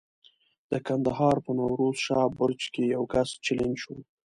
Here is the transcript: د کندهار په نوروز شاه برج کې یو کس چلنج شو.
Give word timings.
د 0.71 0.73
کندهار 0.87 1.35
په 1.45 1.51
نوروز 1.59 1.97
شاه 2.05 2.27
برج 2.37 2.61
کې 2.73 2.83
یو 2.95 3.03
کس 3.13 3.29
چلنج 3.45 3.75
شو. 3.83 3.95